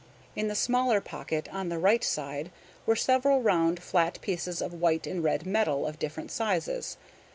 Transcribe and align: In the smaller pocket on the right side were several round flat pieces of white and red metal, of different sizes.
In 0.35 0.47
the 0.47 0.55
smaller 0.55 0.99
pocket 0.99 1.47
on 1.51 1.69
the 1.69 1.77
right 1.77 2.03
side 2.03 2.49
were 2.87 2.95
several 2.95 3.43
round 3.43 3.83
flat 3.83 4.17
pieces 4.23 4.59
of 4.59 4.73
white 4.81 5.05
and 5.05 5.23
red 5.23 5.45
metal, 5.45 5.85
of 5.85 5.99
different 5.99 6.31
sizes. 6.31 6.97